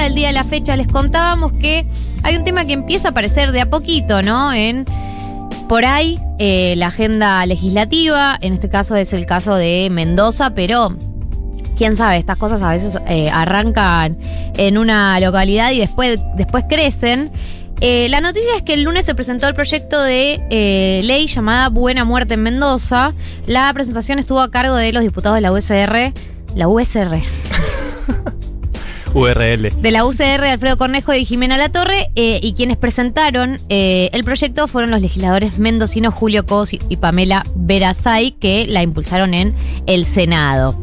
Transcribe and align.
del 0.00 0.14
día 0.14 0.28
de 0.28 0.32
la 0.32 0.44
fecha. 0.44 0.76
Les 0.76 0.88
contábamos 0.88 1.52
que 1.54 1.86
hay 2.22 2.36
un 2.36 2.44
tema 2.44 2.64
que 2.64 2.72
empieza 2.72 3.08
a 3.08 3.10
aparecer 3.12 3.52
de 3.52 3.60
a 3.60 3.70
poquito, 3.70 4.22
¿no? 4.22 4.52
En 4.52 4.84
por 5.68 5.84
ahí 5.84 6.20
eh, 6.38 6.74
la 6.76 6.88
agenda 6.88 7.44
legislativa, 7.44 8.38
en 8.40 8.52
este 8.52 8.68
caso 8.68 8.94
es 8.94 9.12
el 9.12 9.26
caso 9.26 9.56
de 9.56 9.88
Mendoza, 9.90 10.50
pero 10.50 10.96
quién 11.76 11.96
sabe, 11.96 12.18
estas 12.18 12.38
cosas 12.38 12.62
a 12.62 12.70
veces 12.70 12.98
eh, 13.08 13.30
arrancan 13.30 14.16
en 14.56 14.78
una 14.78 15.18
localidad 15.18 15.72
y 15.72 15.80
después, 15.80 16.20
después 16.36 16.64
crecen. 16.68 17.32
Eh, 17.80 18.08
la 18.08 18.20
noticia 18.20 18.56
es 18.56 18.62
que 18.62 18.74
el 18.74 18.82
lunes 18.82 19.04
se 19.04 19.14
presentó 19.14 19.48
el 19.48 19.54
proyecto 19.54 20.00
de 20.00 21.02
ley 21.04 21.26
llamada 21.26 21.68
Buena 21.68 22.04
Muerte 22.04 22.34
en 22.34 22.42
Mendoza. 22.42 23.12
La 23.46 23.72
presentación 23.74 24.18
estuvo 24.18 24.40
a 24.40 24.50
cargo 24.50 24.76
de 24.76 24.92
los 24.92 25.02
diputados 25.02 25.34
de 25.34 25.40
la 25.40 25.52
USR. 25.52 26.12
La 26.54 26.68
USR. 26.68 27.22
URL. 29.16 29.70
De 29.80 29.90
la 29.90 30.04
UCR, 30.04 30.44
Alfredo 30.44 30.76
Cornejo 30.76 31.14
y 31.14 31.24
Jimena 31.24 31.56
Latorre, 31.56 32.10
eh, 32.16 32.38
y 32.42 32.52
quienes 32.52 32.76
presentaron 32.76 33.58
eh, 33.70 34.10
el 34.12 34.24
proyecto 34.24 34.68
fueron 34.68 34.90
los 34.90 35.00
legisladores 35.00 35.58
mendocinos 35.58 36.12
Julio 36.12 36.44
Cos 36.44 36.74
y, 36.74 36.96
Pamela 36.98 37.42
Verazay, 37.54 38.32
que 38.32 38.66
la 38.66 38.82
impulsaron 38.82 39.32
en 39.32 39.54
el 39.86 40.04
Senado. 40.04 40.78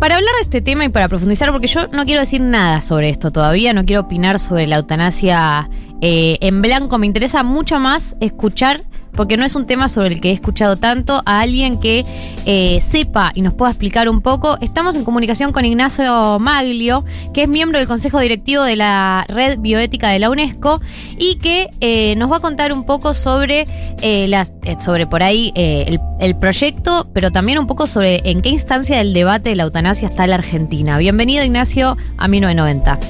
Para 0.00 0.16
hablar 0.16 0.34
de 0.36 0.42
este 0.42 0.60
tema 0.60 0.84
y 0.84 0.88
para 0.88 1.08
profundizar, 1.08 1.52
porque 1.52 1.68
yo 1.68 1.86
no 1.88 2.04
quiero 2.04 2.20
decir 2.20 2.40
nada 2.40 2.80
sobre 2.80 3.10
esto 3.10 3.30
todavía, 3.30 3.72
no 3.72 3.84
quiero 3.84 4.02
opinar 4.02 4.40
sobre 4.40 4.66
la 4.66 4.76
eutanasia 4.76 5.70
eh, 6.00 6.38
en 6.40 6.62
blanco, 6.62 6.98
me 6.98 7.06
interesa 7.06 7.44
mucho 7.44 7.78
más 7.78 8.16
escuchar 8.20 8.82
porque 9.18 9.36
no 9.36 9.44
es 9.44 9.56
un 9.56 9.66
tema 9.66 9.88
sobre 9.88 10.14
el 10.14 10.20
que 10.20 10.30
he 10.30 10.32
escuchado 10.32 10.76
tanto, 10.76 11.22
a 11.26 11.40
alguien 11.40 11.80
que 11.80 12.04
eh, 12.46 12.80
sepa 12.80 13.32
y 13.34 13.42
nos 13.42 13.52
pueda 13.52 13.72
explicar 13.72 14.08
un 14.08 14.20
poco. 14.20 14.56
Estamos 14.60 14.94
en 14.94 15.02
comunicación 15.02 15.50
con 15.50 15.64
Ignacio 15.64 16.38
Maglio, 16.38 17.04
que 17.34 17.42
es 17.42 17.48
miembro 17.48 17.80
del 17.80 17.88
Consejo 17.88 18.20
Directivo 18.20 18.62
de 18.62 18.76
la 18.76 19.26
Red 19.28 19.58
Bioética 19.58 20.10
de 20.10 20.20
la 20.20 20.30
UNESCO 20.30 20.80
y 21.18 21.34
que 21.38 21.68
eh, 21.80 22.14
nos 22.14 22.30
va 22.30 22.36
a 22.36 22.40
contar 22.40 22.72
un 22.72 22.84
poco 22.84 23.12
sobre, 23.12 23.64
eh, 24.02 24.28
las, 24.28 24.54
eh, 24.62 24.76
sobre 24.78 25.08
por 25.08 25.24
ahí 25.24 25.50
eh, 25.56 25.86
el, 25.88 26.00
el 26.20 26.36
proyecto, 26.36 27.08
pero 27.12 27.32
también 27.32 27.58
un 27.58 27.66
poco 27.66 27.88
sobre 27.88 28.20
en 28.30 28.40
qué 28.40 28.50
instancia 28.50 28.98
del 28.98 29.12
debate 29.12 29.50
de 29.50 29.56
la 29.56 29.64
eutanasia 29.64 30.06
está 30.06 30.28
la 30.28 30.36
Argentina. 30.36 30.96
Bienvenido, 30.96 31.44
Ignacio, 31.44 31.96
a 32.18 32.28
1990. 32.28 33.00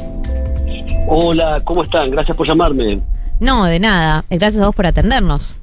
Hola, 1.06 1.60
¿cómo 1.64 1.82
están? 1.82 2.10
Gracias 2.10 2.34
por 2.34 2.46
llamarme. 2.46 3.02
No, 3.40 3.66
de 3.66 3.78
nada. 3.78 4.24
Gracias 4.30 4.62
a 4.62 4.66
vos 4.66 4.74
por 4.74 4.86
atendernos. 4.86 5.57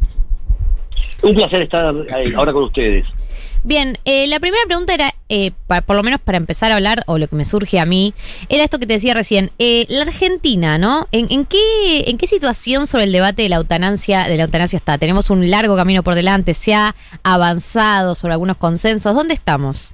Un 1.23 1.33
placer 1.35 1.61
estar 1.61 1.93
eh, 1.95 2.33
ahora 2.35 2.53
con 2.53 2.63
ustedes. 2.63 3.05
Bien, 3.63 3.97
eh, 4.05 4.27
la 4.27 4.39
primera 4.39 4.63
pregunta 4.67 4.93
era, 4.93 5.11
eh, 5.27 5.49
pa- 5.65 5.81
por 5.81 5.95
lo 5.95 6.03
menos 6.03 6.19
para 6.21 6.37
empezar 6.37 6.71
a 6.71 6.75
hablar, 6.75 7.01
o 7.07 7.17
lo 7.17 7.27
que 7.27 7.35
me 7.35 7.45
surge 7.45 7.79
a 7.79 7.85
mí, 7.85 8.13
era 8.47 8.63
esto 8.63 8.77
que 8.77 8.85
te 8.85 8.93
decía 8.93 9.15
recién. 9.15 9.49
Eh, 9.57 9.87
la 9.89 10.03
Argentina, 10.03 10.77
¿no? 10.77 11.07
¿En, 11.11 11.25
en 11.31 11.45
qué, 11.45 12.01
¿En 12.05 12.19
qué 12.19 12.27
situación 12.27 12.85
sobre 12.85 13.05
el 13.05 13.11
debate 13.11 13.41
de 13.41 13.49
la 13.49 13.55
eutanasia, 13.55 14.27
de 14.27 14.37
la 14.37 14.43
eutanasia 14.43 14.77
está? 14.77 14.99
Tenemos 14.99 15.31
un 15.31 15.49
largo 15.49 15.75
camino 15.75 16.03
por 16.03 16.13
delante, 16.13 16.53
se 16.53 16.75
ha 16.75 16.93
avanzado 17.23 18.13
sobre 18.13 18.33
algunos 18.33 18.57
consensos. 18.57 19.15
¿Dónde 19.15 19.33
estamos? 19.33 19.91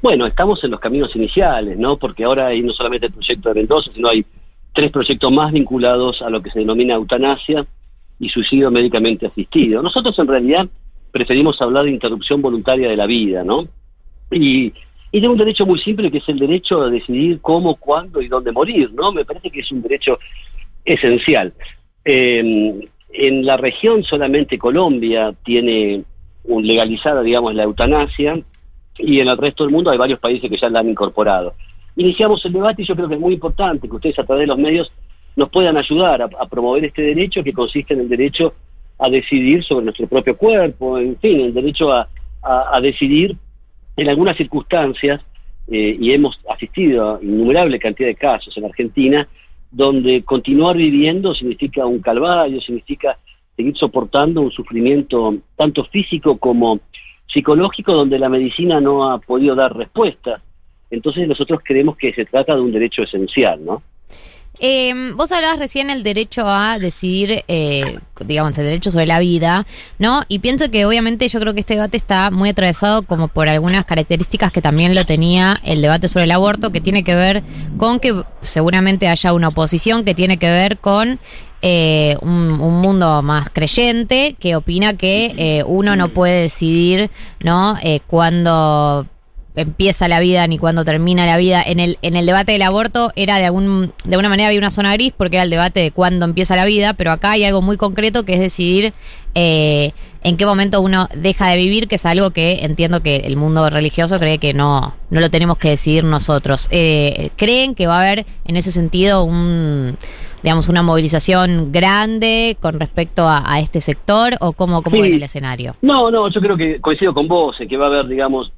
Bueno, 0.00 0.26
estamos 0.26 0.64
en 0.64 0.70
los 0.70 0.80
caminos 0.80 1.14
iniciales, 1.14 1.76
¿no? 1.78 1.98
Porque 1.98 2.24
ahora 2.24 2.46
hay 2.46 2.62
no 2.62 2.72
solamente 2.72 3.06
el 3.08 3.12
proyecto 3.12 3.50
de 3.50 3.54
Mendoza, 3.56 3.90
sino 3.94 4.08
hay 4.08 4.24
tres 4.72 4.90
proyectos 4.90 5.30
más 5.30 5.52
vinculados 5.52 6.22
a 6.22 6.30
lo 6.30 6.40
que 6.42 6.50
se 6.50 6.60
denomina 6.60 6.94
eutanasia 6.94 7.66
y 8.20 8.28
suicidio 8.28 8.70
médicamente 8.70 9.26
asistido. 9.26 9.82
Nosotros 9.82 10.16
en 10.18 10.28
realidad 10.28 10.68
preferimos 11.10 11.60
hablar 11.60 11.84
de 11.84 11.90
interrupción 11.90 12.40
voluntaria 12.40 12.88
de 12.88 12.96
la 12.96 13.06
vida, 13.06 13.42
¿no? 13.42 13.66
Y, 14.30 14.72
y 15.10 15.20
de 15.20 15.28
un 15.28 15.38
derecho 15.38 15.66
muy 15.66 15.80
simple 15.80 16.10
que 16.10 16.18
es 16.18 16.28
el 16.28 16.38
derecho 16.38 16.82
a 16.82 16.90
decidir 16.90 17.40
cómo, 17.40 17.74
cuándo 17.76 18.20
y 18.20 18.28
dónde 18.28 18.52
morir, 18.52 18.92
¿no? 18.92 19.10
Me 19.10 19.24
parece 19.24 19.50
que 19.50 19.60
es 19.60 19.72
un 19.72 19.82
derecho 19.82 20.18
esencial. 20.84 21.52
Eh, 22.04 22.88
en 23.12 23.44
la 23.44 23.56
región 23.56 24.04
solamente 24.04 24.58
Colombia 24.58 25.34
tiene 25.44 26.04
legalizada, 26.44 27.22
digamos, 27.22 27.54
la 27.54 27.64
eutanasia 27.64 28.40
y 28.98 29.20
en 29.20 29.28
el 29.28 29.36
resto 29.36 29.64
del 29.64 29.72
mundo 29.72 29.90
hay 29.90 29.98
varios 29.98 30.20
países 30.20 30.48
que 30.48 30.56
ya 30.56 30.68
la 30.68 30.80
han 30.80 30.90
incorporado. 30.90 31.54
Iniciamos 31.96 32.44
el 32.44 32.52
debate 32.52 32.82
y 32.82 32.86
yo 32.86 32.94
creo 32.94 33.08
que 33.08 33.14
es 33.14 33.20
muy 33.20 33.34
importante 33.34 33.88
que 33.88 33.96
ustedes 33.96 34.18
a 34.18 34.24
través 34.24 34.42
de 34.42 34.46
los 34.46 34.58
medios 34.58 34.92
nos 35.40 35.48
puedan 35.48 35.76
ayudar 35.76 36.22
a, 36.22 36.46
promover 36.46 36.84
este 36.84 37.02
derecho 37.02 37.42
que 37.42 37.52
consiste 37.52 37.94
en 37.94 38.00
el 38.00 38.08
derecho 38.08 38.54
a 38.98 39.08
decidir 39.08 39.64
sobre 39.64 39.86
nuestro 39.86 40.06
propio 40.06 40.36
cuerpo, 40.36 40.98
en 40.98 41.18
fin, 41.18 41.40
el 41.40 41.54
derecho 41.54 41.90
a 41.92 42.80
decidir 42.80 43.36
en 43.96 44.08
algunas 44.08 44.36
circunstancias, 44.36 45.20
eh, 45.72 45.96
y 46.00 46.12
hemos 46.12 46.40
asistido 46.48 47.14
a 47.14 47.22
innumerable 47.22 47.78
cantidad 47.78 48.08
de 48.08 48.16
casos 48.16 48.56
en 48.56 48.64
Argentina, 48.64 49.28
donde 49.70 50.24
continuar 50.24 50.76
viviendo 50.76 51.32
significa 51.32 51.86
un 51.86 52.00
calvario, 52.00 52.60
significa 52.60 53.16
seguir 53.56 53.76
soportando 53.76 54.40
un 54.40 54.50
sufrimiento 54.50 55.36
tanto 55.54 55.84
físico 55.84 56.38
como 56.38 56.80
psicológico, 57.32 57.94
donde 57.94 58.18
la 58.18 58.28
medicina 58.28 58.80
no 58.80 59.12
ha 59.12 59.18
podido 59.18 59.54
dar 59.54 59.76
respuesta. 59.76 60.42
Entonces 60.90 61.28
nosotros 61.28 61.60
creemos 61.62 61.96
que 61.96 62.12
se 62.12 62.24
trata 62.24 62.56
de 62.56 62.62
un 62.62 62.72
derecho 62.72 63.04
esencial, 63.04 63.64
¿no? 63.64 63.82
Eh, 64.60 65.12
vos 65.16 65.32
hablabas 65.32 65.58
recién 65.58 65.88
el 65.88 66.02
derecho 66.02 66.46
a 66.46 66.78
decidir, 66.78 67.44
eh, 67.48 67.98
digamos, 68.24 68.56
el 68.58 68.66
derecho 68.66 68.90
sobre 68.90 69.06
la 69.06 69.18
vida, 69.18 69.66
¿no? 69.98 70.20
Y 70.28 70.40
pienso 70.40 70.70
que 70.70 70.84
obviamente 70.84 71.26
yo 71.28 71.40
creo 71.40 71.54
que 71.54 71.60
este 71.60 71.74
debate 71.74 71.96
está 71.96 72.30
muy 72.30 72.50
atravesado 72.50 73.02
como 73.02 73.28
por 73.28 73.48
algunas 73.48 73.86
características 73.86 74.52
que 74.52 74.60
también 74.60 74.94
lo 74.94 75.06
tenía 75.06 75.58
el 75.64 75.80
debate 75.80 76.08
sobre 76.08 76.24
el 76.24 76.32
aborto, 76.32 76.70
que 76.70 76.82
tiene 76.82 77.04
que 77.04 77.14
ver 77.14 77.42
con 77.78 78.00
que 78.00 78.22
seguramente 78.42 79.08
haya 79.08 79.32
una 79.32 79.48
oposición 79.48 80.04
que 80.04 80.14
tiene 80.14 80.36
que 80.36 80.50
ver 80.50 80.76
con 80.76 81.18
eh, 81.62 82.16
un, 82.22 82.58
un 82.58 82.80
mundo 82.80 83.20
más 83.20 83.50
creyente 83.50 84.34
que 84.38 84.56
opina 84.56 84.94
que 84.94 85.34
eh, 85.36 85.62
uno 85.66 85.94
no 85.94 86.08
puede 86.08 86.42
decidir, 86.42 87.10
¿no? 87.40 87.76
Eh, 87.82 88.00
cuándo 88.06 89.06
empieza 89.56 90.08
la 90.08 90.20
vida 90.20 90.46
ni 90.46 90.58
cuándo 90.58 90.84
termina 90.84 91.26
la 91.26 91.36
vida. 91.36 91.62
En 91.62 91.80
el, 91.80 91.98
en 92.02 92.16
el 92.16 92.26
debate 92.26 92.52
del 92.52 92.62
aborto 92.62 93.12
era 93.16 93.38
de 93.38 93.46
algún, 93.46 93.92
de 94.04 94.14
alguna 94.14 94.28
manera 94.28 94.48
había 94.48 94.58
una 94.60 94.70
zona 94.70 94.92
gris 94.94 95.12
porque 95.16 95.36
era 95.36 95.44
el 95.44 95.50
debate 95.50 95.80
de 95.80 95.90
cuándo 95.90 96.24
empieza 96.24 96.56
la 96.56 96.64
vida, 96.64 96.94
pero 96.94 97.10
acá 97.10 97.32
hay 97.32 97.44
algo 97.44 97.62
muy 97.62 97.76
concreto 97.76 98.24
que 98.24 98.34
es 98.34 98.40
decidir 98.40 98.92
eh, 99.34 99.92
en 100.22 100.36
qué 100.36 100.44
momento 100.46 100.80
uno 100.80 101.08
deja 101.14 101.48
de 101.48 101.56
vivir, 101.56 101.88
que 101.88 101.94
es 101.96 102.04
algo 102.06 102.30
que 102.30 102.60
entiendo 102.64 103.02
que 103.02 103.16
el 103.16 103.36
mundo 103.36 103.68
religioso 103.70 104.18
cree 104.18 104.38
que 104.38 104.52
no, 104.54 104.94
no 105.10 105.20
lo 105.20 105.30
tenemos 105.30 105.56
que 105.58 105.70
decidir 105.70 106.04
nosotros. 106.04 106.68
Eh, 106.70 107.30
¿Creen 107.36 107.74
que 107.74 107.86
va 107.86 107.96
a 107.96 108.00
haber 108.02 108.26
en 108.44 108.56
ese 108.56 108.70
sentido 108.72 109.24
un 109.24 109.96
digamos 110.42 110.68
una 110.70 110.82
movilización 110.82 111.70
grande 111.70 112.56
con 112.60 112.80
respecto 112.80 113.28
a, 113.28 113.42
a 113.46 113.60
este 113.60 113.82
sector 113.82 114.36
o 114.40 114.52
cómo, 114.52 114.82
cómo 114.82 114.96
Sí. 114.96 115.02
ven 115.02 115.14
el 115.14 115.22
escenario? 115.22 115.76
No, 115.82 116.10
no, 116.10 116.28
yo 116.30 116.40
creo 116.40 116.56
que 116.56 116.80
coincido 116.80 117.12
con 117.12 117.28
vos, 117.28 117.60
en 117.60 117.68
que 117.68 117.76
va 117.76 117.86
a 117.86 117.88
haber, 117.88 118.06
digamos, 118.08 118.50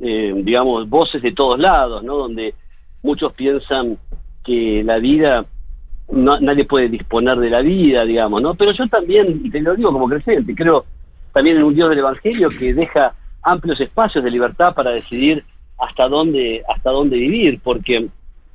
eh, 0.00 0.32
digamos, 0.36 0.88
voces 0.88 1.22
de 1.22 1.32
todos 1.32 1.58
lados, 1.58 2.02
¿no? 2.02 2.16
Donde 2.16 2.54
muchos 3.02 3.32
piensan 3.32 3.98
que 4.44 4.82
la 4.84 4.98
vida, 4.98 5.46
nadie 6.10 6.64
puede 6.64 6.88
disponer 6.88 7.38
de 7.38 7.50
la 7.50 7.62
vida, 7.62 8.04
digamos, 8.04 8.42
¿no? 8.42 8.54
Pero 8.54 8.72
yo 8.72 8.86
también, 8.88 9.40
y 9.44 9.50
te 9.50 9.60
lo 9.60 9.74
digo 9.74 9.92
como 9.92 10.08
creyente, 10.08 10.54
creo 10.54 10.84
también 11.32 11.56
en 11.56 11.64
un 11.64 11.74
Dios 11.74 11.88
del 11.90 11.98
Evangelio 11.98 12.48
que 12.48 12.74
deja 12.74 13.14
amplios 13.42 13.80
espacios 13.80 14.22
de 14.22 14.30
libertad 14.30 14.74
para 14.74 14.90
decidir 14.90 15.44
hasta 15.78 16.08
dónde, 16.08 16.62
hasta 16.68 16.90
dónde 16.90 17.16
vivir, 17.16 17.60
porque, 17.62 18.08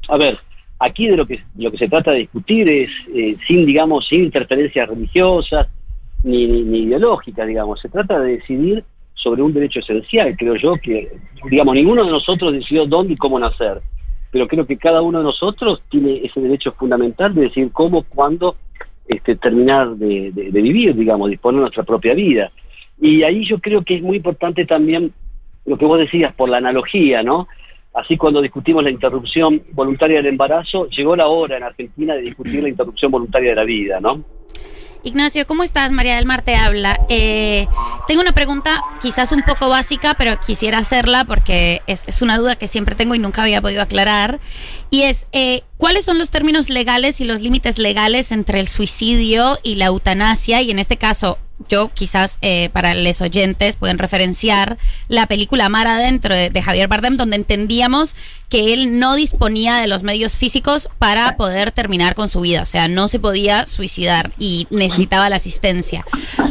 a 0.08 0.18
ver, 0.18 0.40
aquí 0.80 1.08
de 1.08 1.18
lo 1.18 1.26
que, 1.26 1.44
lo 1.58 1.72
que 1.72 1.78
se 1.78 1.90
trata 1.90 2.12
de 2.12 2.20
discutir 2.20 2.68
es, 2.70 2.90
eh, 3.14 3.36
sin, 3.46 3.66
digamos, 3.66 4.08
sin 4.08 4.24
interferencias 4.24 4.88
religiosas, 4.88 5.68
ni, 6.24 6.48
ni, 6.48 6.64
ni 6.64 6.80
ideológicas, 6.84 7.48
digamos. 7.48 7.80
Se 7.80 7.90
trata 7.90 8.20
de 8.20 8.38
decidir 8.38 8.84
sobre 9.20 9.42
un 9.42 9.54
derecho 9.54 9.80
esencial, 9.80 10.36
creo 10.38 10.56
yo, 10.56 10.76
que, 10.76 11.12
digamos, 11.50 11.76
ninguno 11.76 12.06
de 12.06 12.12
nosotros 12.12 12.54
decidió 12.54 12.86
dónde 12.86 13.14
y 13.14 13.18
cómo 13.18 13.38
nacer, 13.38 13.82
pero 14.32 14.48
creo 14.48 14.66
que 14.66 14.78
cada 14.78 15.02
uno 15.02 15.20
de 15.20 15.26
nosotros 15.26 15.82
tiene 15.90 16.22
ese 16.24 16.40
derecho 16.40 16.72
fundamental 16.72 17.34
de 17.36 17.42
decir 17.42 17.70
cómo, 17.72 18.04
cuándo 18.04 18.56
este, 19.08 19.36
terminar 19.36 19.90
de, 19.96 20.32
vivir, 20.52 20.96
digamos, 20.96 21.30
disponer 21.30 21.62
nuestra 21.62 21.84
propia 21.84 22.14
vida. 22.14 22.52
Y 23.02 23.24
ahí 23.24 23.44
yo 23.44 23.60
creo 23.60 23.82
que 23.84 23.96
es 23.96 24.02
muy 24.02 24.18
importante 24.18 24.66
también 24.66 25.12
lo 25.66 25.78
que 25.78 25.86
vos 25.86 26.00
decías 26.00 26.34
por 26.34 26.48
la 26.48 26.58
analogía, 26.58 27.24
¿no? 27.24 27.48
Así 27.94 28.18
cuando 28.18 28.42
discutimos 28.42 28.84
la 28.84 28.92
interrupción 28.92 29.64
voluntaria 29.74 30.18
del 30.18 30.28
embarazo, 30.28 30.88
llegó 30.90 31.16
la 31.16 31.28
hora 31.28 31.58
en 31.58 31.64
Argentina 31.64 32.14
de 32.14 32.22
discutir 32.22 32.62
la 32.62 32.70
interrupción 32.70 33.12
voluntaria 33.12 33.50
de 33.50 33.56
la 33.56 33.64
vida, 33.64 34.00
¿no? 34.00 34.24
Ignacio, 35.04 35.48
¿cómo 35.48 35.64
estás? 35.64 35.92
María 35.92 36.16
del 36.16 36.26
Mar 36.26 36.42
te 36.42 36.56
habla. 36.56 37.00
Eh, 37.08 37.68
tengo 38.08 38.22
una 38.22 38.34
pregunta 38.34 38.84
quizás 39.02 39.32
un 39.32 39.44
poco 39.44 39.70
básica, 39.70 40.16
pero 40.16 40.40
quisiera 40.42 40.78
hacerla 40.78 41.24
porque 41.24 41.82
es, 41.88 42.22
una 42.22 42.38
duda 42.38 42.58
que 42.58 42.68
siempre 42.68 42.96
tengo 42.96 43.16
y 43.16 43.20
nunca 43.20 43.44
había 43.44 43.62
podido 43.62 43.82
aclarar. 43.82 44.40
Y 44.90 45.04
es, 45.04 45.28
eh, 45.32 45.64
¿cuáles 45.78 46.04
son 46.04 46.18
los 46.18 46.30
términos 46.30 46.70
legales 46.70 47.22
y 47.22 47.26
los 47.26 47.40
límites 47.40 47.78
legales 47.78 48.32
entre 48.32 48.60
el 48.60 48.68
suicidio 48.68 49.58
y 49.64 49.76
la 49.76 49.86
eutanasia? 49.86 50.62
Y 50.62 50.72
en 50.72 50.80
este 50.80 50.98
caso, 50.98 51.38
yo 51.68 51.90
quizás 51.94 52.38
eh, 52.42 52.70
para 52.72 52.94
los 52.94 53.22
oyentes 53.22 53.76
pueden 53.76 53.98
referenciar 53.98 54.78
la 55.08 55.28
película 55.28 55.70
Mar 55.70 55.88
Adentro 55.88 56.36
de, 56.36 56.50
de 56.50 56.62
Javier 56.62 56.88
Bardem, 56.88 57.18
donde 57.18 57.36
entendíamos 57.36 58.16
que 58.50 58.74
él 58.74 59.00
no 59.00 59.16
disponía 59.16 59.78
de 59.78 59.88
los 59.88 60.04
medios 60.04 60.38
físicos 60.38 60.90
para 60.98 61.38
poder 61.38 61.72
terminar 61.72 62.16
con 62.16 62.30
su 62.30 62.42
vida, 62.42 62.64
o 62.64 62.66
sea, 62.66 62.88
no 62.88 63.08
se 63.08 63.20
podía 63.20 63.68
suicidar 63.68 64.32
y 64.40 64.68
necesitaba 64.72 65.30
la 65.30 65.36
asistencia. 65.36 66.04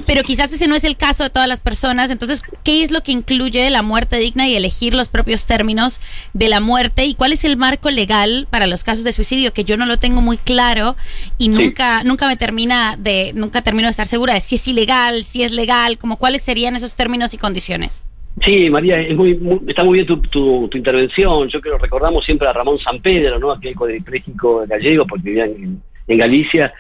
Pero 0.07 0.23
quizás 0.23 0.53
ese 0.53 0.69
no 0.69 0.77
es 0.77 0.85
el 0.85 0.97
caso 0.97 1.25
de 1.25 1.31
todas 1.31 1.49
las 1.49 1.61
personas, 1.61 2.11
entonces, 2.11 2.41
¿qué 2.63 2.85
es 2.85 2.93
lo 2.93 3.03
que 3.03 3.13
incluye 3.13 3.69
la 3.69 3.83
muerte 3.83 4.17
digna 4.17 4.47
y 4.47 4.55
elegir 4.55 4.95
los 4.95 5.09
propios 5.09 5.45
términos 5.45 6.01
de 6.33 6.49
la 6.49 6.61
muerte 6.61 7.05
y 7.05 7.15
cuál 7.15 7.33
es 7.33 7.45
el 7.45 7.57
marco 7.57 7.91
legal 7.91 8.47
para 8.49 8.69
los 8.69 8.85
casos 8.85 9.05
de 9.05 9.13
suicidio 9.13 9.53
que 9.53 9.65
yo 9.65 9.77
no 9.77 9.85
lo 9.85 9.97
tengo 9.97 10.23
muy 10.23 10.39
claro 10.39 10.97
y 11.37 11.49
nunca 11.49 12.05
nunca 12.05 12.27
me 12.29 12.37
termina 12.37 12.97
de 12.97 13.33
nunca 13.35 13.63
termino 13.63 13.89
de 13.89 13.91
estar 13.91 14.07
segura 14.07 14.35
de 14.35 14.41
si 14.41 14.55
es 14.55 14.69
ilegal, 14.69 14.98
si 15.25 15.43
es 15.43 15.53
legal, 15.53 15.99
como 15.99 16.17
cuáles 16.17 16.43
serían 16.43 16.77
esos 16.77 16.95
términos 16.95 17.35
y 17.35 17.39
condiciones? 17.39 18.03
Sí, 18.45 18.71
María, 18.71 19.01
está 19.01 19.85
muy 19.85 20.05
bien 20.05 20.07
tu, 20.07 20.71
intervención. 20.75 21.49
Yo 21.49 21.61
creo 21.61 21.77
que 21.77 21.83
recordamos 21.83 22.25
siempre 22.25 22.47
a 22.47 22.53
Ramón 22.53 22.79
San 22.79 23.01
Pedro, 23.01 23.39
¿no? 23.39 23.51
aquel 23.51 23.75
cuadripléjico 23.75 24.65
gallego, 24.67 25.07
porque 25.07 25.25
vivía 25.25 25.47
en, 25.47 25.83
Galicia. 26.07 26.73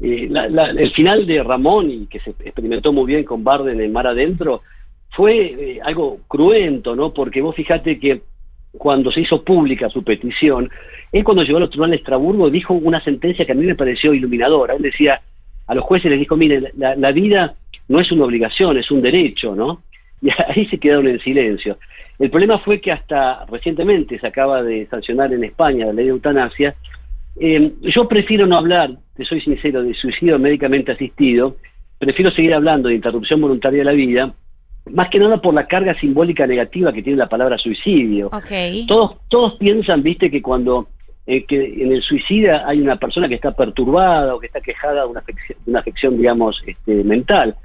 Eh, 0.00 0.28
el 0.76 0.92
final 0.92 1.26
de 1.26 1.42
Ramón, 1.42 1.90
y 1.90 2.06
que 2.06 2.20
se 2.20 2.30
experimentó 2.30 2.92
muy 2.92 3.06
bien 3.06 3.24
con 3.24 3.42
Barden 3.42 3.80
en 3.80 3.92
Mar 3.92 4.06
Adentro, 4.06 4.62
fue 5.10 5.46
eh, 5.46 5.80
algo 5.82 6.20
cruento, 6.28 6.94
¿no? 6.94 7.14
Porque 7.14 7.40
vos 7.40 7.56
fijate 7.56 7.98
que 7.98 8.20
cuando 8.72 9.10
se 9.10 9.22
hizo 9.22 9.42
pública 9.42 9.88
su 9.88 10.04
petición, 10.04 10.70
él 11.12 11.24
cuando 11.24 11.42
llegó 11.42 11.56
a 11.56 11.60
los 11.60 11.70
tribunales 11.70 12.00
de 12.00 12.02
Estrasburgo 12.02 12.50
dijo 12.50 12.74
una 12.74 13.02
sentencia 13.02 13.46
que 13.46 13.52
a 13.52 13.54
mí 13.54 13.64
me 13.64 13.74
pareció 13.74 14.12
iluminadora. 14.12 14.74
Él 14.74 14.82
decía, 14.82 15.22
a 15.66 15.74
los 15.74 15.84
jueces 15.84 16.10
les 16.10 16.20
dijo, 16.20 16.36
miren, 16.36 16.68
la, 16.76 16.94
la 16.96 17.12
vida 17.12 17.54
no 17.88 18.00
es 18.00 18.10
una 18.12 18.24
obligación, 18.24 18.76
es 18.78 18.90
un 18.90 19.02
derecho, 19.02 19.54
¿no? 19.54 19.82
y 20.22 20.30
ahí 20.30 20.66
se 20.66 20.78
quedaron 20.78 21.08
en 21.08 21.20
silencio. 21.20 21.78
El 22.18 22.30
problema 22.30 22.58
fue 22.58 22.80
que 22.80 22.92
hasta 22.92 23.44
recientemente 23.46 24.18
se 24.18 24.26
acaba 24.26 24.62
de 24.62 24.86
sancionar 24.86 25.32
en 25.32 25.44
España 25.44 25.86
la 25.86 25.92
ley 25.92 26.06
de 26.06 26.10
eutanasia. 26.12 26.74
Eh, 27.38 27.72
yo 27.82 28.08
prefiero 28.08 28.46
no 28.46 28.56
hablar, 28.56 28.96
te 29.14 29.24
soy 29.24 29.40
sincero, 29.42 29.82
de 29.82 29.92
suicidio 29.94 30.38
médicamente 30.38 30.92
asistido, 30.92 31.56
prefiero 31.98 32.30
seguir 32.30 32.54
hablando 32.54 32.88
de 32.88 32.94
interrupción 32.94 33.40
voluntaria 33.40 33.80
de 33.80 33.84
la 33.84 33.92
vida, 33.92 34.34
más 34.90 35.08
que 35.10 35.18
nada 35.18 35.40
por 35.42 35.52
la 35.52 35.66
carga 35.66 35.98
simbólica 35.98 36.46
negativa 36.46 36.92
que 36.92 37.02
tiene 37.02 37.18
la 37.18 37.28
palabra 37.28 37.58
suicidio. 37.58 38.30
Todos, 38.86 39.16
todos 39.28 39.54
piensan, 39.56 40.02
viste, 40.02 40.30
que 40.30 40.40
cuando 40.40 40.88
eh, 41.26 41.44
que 41.44 41.82
en 41.82 41.92
el 41.92 42.02
suicida 42.02 42.64
hay 42.66 42.80
una 42.80 42.96
persona 42.96 43.28
que 43.28 43.34
está 43.34 43.52
perturbada 43.52 44.34
o 44.34 44.40
que 44.40 44.46
está 44.46 44.60
quejada 44.60 45.02
de 45.02 45.08
una 45.08 45.20
afección, 45.20 45.58
una 45.66 45.80
afección 45.80 46.16
digamos, 46.16 46.62
este, 46.66 47.02
mental. 47.02 47.56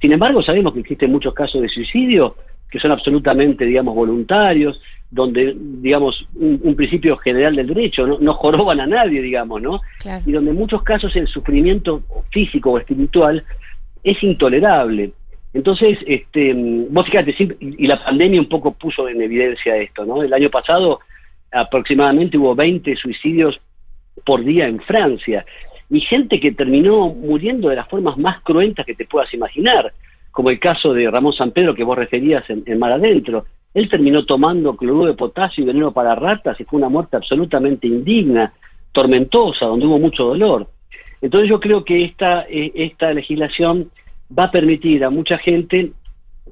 Sin 0.00 0.12
embargo, 0.12 0.42
sabemos 0.42 0.72
que 0.72 0.80
existen 0.80 1.12
muchos 1.12 1.32
casos 1.32 1.62
de 1.62 1.68
suicidio 1.68 2.36
que 2.74 2.80
son 2.80 2.90
absolutamente, 2.90 3.64
digamos, 3.64 3.94
voluntarios, 3.94 4.80
donde, 5.08 5.54
digamos, 5.56 6.26
un, 6.34 6.74
principio 6.74 7.16
general 7.18 7.54
del 7.54 7.68
derecho, 7.68 8.04
¿no? 8.04 8.18
no 8.18 8.34
joroban 8.34 8.80
a 8.80 8.86
nadie, 8.86 9.22
digamos, 9.22 9.62
¿no? 9.62 9.80
Y 10.26 10.32
donde 10.32 10.50
en 10.50 10.56
muchos 10.56 10.82
casos 10.82 11.14
el 11.14 11.28
sufrimiento 11.28 12.02
físico 12.32 12.72
o 12.72 12.78
espiritual 12.78 13.44
es 14.02 14.20
intolerable. 14.24 15.12
Entonces, 15.52 15.98
este, 16.04 16.52
vos 16.90 17.06
fíjate, 17.06 17.32
y 17.60 17.86
la 17.86 18.04
pandemia 18.04 18.40
un 18.40 18.48
poco 18.48 18.72
puso 18.72 19.08
en 19.08 19.22
evidencia 19.22 19.76
esto, 19.76 20.04
¿no? 20.04 20.24
El 20.24 20.32
año 20.32 20.50
pasado 20.50 20.98
aproximadamente 21.54 22.36
hubo 22.36 22.54
20 22.54 22.96
suicidios 22.96 23.60
por 24.24 24.44
día 24.44 24.66
en 24.66 24.80
Francia 24.80 25.44
y 25.90 26.00
gente 26.00 26.40
que 26.40 26.52
terminó 26.52 27.08
muriendo 27.08 27.68
de 27.68 27.76
las 27.76 27.88
formas 27.88 28.16
más 28.16 28.40
cruentas 28.42 28.84
que 28.84 28.94
te 28.94 29.06
puedas 29.06 29.32
imaginar, 29.34 29.92
como 30.30 30.50
el 30.50 30.58
caso 30.58 30.92
de 30.92 31.10
Ramón 31.10 31.32
San 31.32 31.52
Pedro 31.52 31.74
que 31.74 31.84
vos 31.84 31.96
referías 31.96 32.44
en, 32.48 32.78
Mar 32.78 32.92
Adentro. 32.92 33.46
Él 33.72 33.88
terminó 33.88 34.24
tomando 34.24 34.76
cloruro 34.76 35.06
de 35.06 35.14
potasio 35.14 35.62
y 35.62 35.66
veneno 35.66 35.92
para 35.92 36.14
ratas 36.14 36.58
y 36.60 36.64
fue 36.64 36.78
una 36.78 36.88
muerte 36.88 37.16
absolutamente 37.16 37.86
indigna, 37.86 38.52
tormentosa, 38.92 39.66
donde 39.66 39.86
hubo 39.86 39.98
mucho 39.98 40.24
dolor. 40.24 40.68
Entonces 41.20 41.48
yo 41.48 41.60
creo 41.60 41.84
que 41.84 42.04
esta, 42.04 42.46
eh, 42.48 42.72
esta 42.74 43.12
legislación 43.12 43.90
va 44.36 44.44
a 44.44 44.50
permitir 44.50 45.04
a 45.04 45.10
mucha 45.10 45.38
gente 45.38 45.92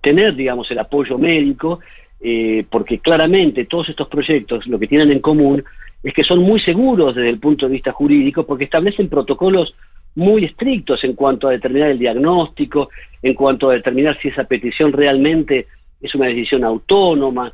tener, 0.01 0.35
digamos, 0.35 0.71
el 0.71 0.79
apoyo 0.79 1.19
médico, 1.19 1.81
eh, 2.23 2.65
porque 2.71 3.01
claramente 3.01 3.65
todos 3.65 3.89
estos 3.89 4.07
proyectos 4.09 4.67
lo 4.69 4.79
que 4.79 4.87
tienen 4.87 5.11
en 5.11 5.19
común 5.19 5.65
es 6.03 6.15
que 6.15 6.23
son 6.23 6.39
muy 6.39 6.61
seguros 6.61 7.15
desde 7.15 7.31
el 7.31 7.39
punto 7.39 7.67
de 7.67 7.73
vista 7.73 7.93
jurídico 7.93 8.47
porque 8.47 8.65
establecen 8.65 9.09
protocolos 9.09 9.75
muy 10.15 10.45
estrictos 10.45 11.03
en 11.05 11.15
cuanto 11.15 11.49
a 11.49 11.53
determinar 11.53 11.91
el 11.91 11.99
diagnóstico, 11.99 12.91
en 13.23 13.35
cuanto 13.35 13.71
a 13.71 13.75
determinar 13.75 14.19
si 14.21 14.29
esa 14.29 14.45
petición 14.45 14.93
realmente 14.93 15.67
es 16.01 16.15
una 16.15 16.27
decisión 16.27 16.65
autónoma. 16.65 17.53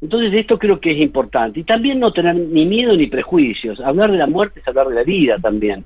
Entonces 0.00 0.32
esto 0.34 0.58
creo 0.58 0.80
que 0.80 0.92
es 0.92 0.98
importante. 0.98 1.60
Y 1.60 1.64
también 1.64 2.00
no 2.00 2.12
tener 2.12 2.34
ni 2.34 2.66
miedo 2.66 2.96
ni 2.96 3.06
prejuicios. 3.06 3.80
Hablar 3.80 4.10
de 4.10 4.18
la 4.18 4.26
muerte 4.26 4.60
es 4.60 4.68
hablar 4.68 4.88
de 4.88 4.96
la 4.96 5.04
vida 5.04 5.38
también. 5.38 5.84